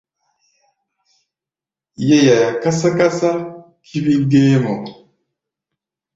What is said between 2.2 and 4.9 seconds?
yaia kásá-kásá kífí géémɔ.